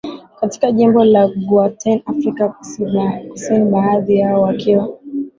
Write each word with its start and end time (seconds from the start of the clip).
katika 0.39 0.71
jimbo 0.71 1.05
la 1.05 1.27
Gauteng 1.27 2.01
Afrika 2.05 2.49
Kusinibaadhi 3.33 4.17
yao 4.19 4.41
wakiwa 4.41 4.97